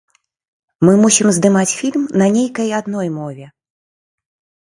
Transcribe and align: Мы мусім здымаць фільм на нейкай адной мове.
Мы 0.87 0.93
мусім 1.01 1.27
здымаць 1.37 1.75
фільм 1.81 2.03
на 2.21 2.25
нейкай 2.37 2.73
адной 2.79 3.07
мове. 3.21 3.45